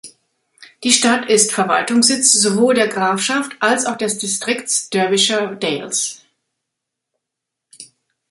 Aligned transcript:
Die 0.83 0.91
Stadt 0.93 1.29
ist 1.29 1.51
Verwaltungssitz 1.51 2.33
sowohl 2.33 2.73
der 2.73 2.87
Grafschaft 2.87 3.55
als 3.59 3.85
auch 3.85 3.97
des 3.97 4.17
Distrikts 4.17 4.89
Derbyshire 4.89 5.55
Dales. 5.57 6.23